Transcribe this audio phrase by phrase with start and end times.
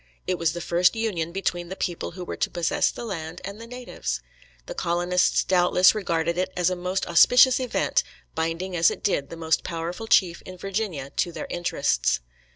[0.25, 3.61] It was the first union between the people who were to possess the land and
[3.61, 4.19] the natives.
[4.65, 8.01] The colonists doubtless regarded it as a most auspicious event,
[8.33, 12.19] binding as it did the most powerful chief in Virginia to their interests.